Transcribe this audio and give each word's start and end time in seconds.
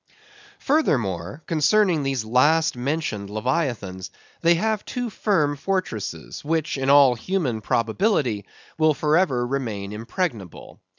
Furthermore: 0.57 1.43
concerning 1.45 2.01
these 2.01 2.25
last 2.25 2.75
mentioned 2.75 3.29
Leviathans, 3.29 4.09
they 4.41 4.55
have 4.55 4.83
two 4.83 5.11
firm 5.11 5.55
fortresses, 5.55 6.43
which, 6.43 6.75
in 6.75 6.89
all 6.89 7.13
human 7.13 7.61
probability, 7.61 8.45
will 8.79 8.95
for 8.95 9.15
ever 9.15 9.45
remain 9.45 9.93
impregnable. 9.93 10.79